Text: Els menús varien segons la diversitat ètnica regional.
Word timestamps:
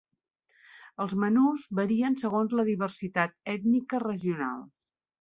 Els 1.05 1.13
menús 1.25 1.67
varien 1.81 2.19
segons 2.23 2.57
la 2.61 2.67
diversitat 2.73 3.39
ètnica 3.57 4.05
regional. 4.11 4.69